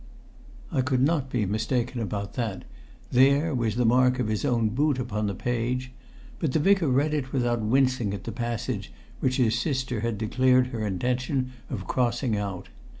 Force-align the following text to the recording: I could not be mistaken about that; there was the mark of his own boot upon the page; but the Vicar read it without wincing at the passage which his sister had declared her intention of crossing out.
I 0.71 0.81
could 0.81 1.03
not 1.03 1.29
be 1.29 1.45
mistaken 1.45 2.01
about 2.01 2.33
that; 2.33 2.63
there 3.11 3.53
was 3.53 3.75
the 3.75 3.85
mark 3.85 4.17
of 4.17 4.29
his 4.29 4.43
own 4.43 4.69
boot 4.69 4.97
upon 4.97 5.27
the 5.27 5.35
page; 5.35 5.91
but 6.39 6.53
the 6.53 6.57
Vicar 6.59 6.87
read 6.87 7.13
it 7.13 7.31
without 7.31 7.61
wincing 7.61 8.11
at 8.11 8.23
the 8.23 8.31
passage 8.31 8.91
which 9.19 9.37
his 9.37 9.59
sister 9.59 9.99
had 9.99 10.17
declared 10.17 10.65
her 10.69 10.87
intention 10.87 11.51
of 11.69 11.85
crossing 11.85 12.35
out. 12.35 12.69